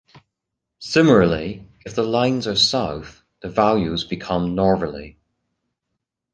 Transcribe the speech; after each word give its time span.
Similarly, 0.79 1.67
if 1.85 1.93
the 1.93 2.01
lines 2.01 2.47
are 2.47 2.55
south, 2.55 3.21
the 3.41 3.49
values 3.49 4.03
become 4.03 4.55
northerly. 4.55 5.19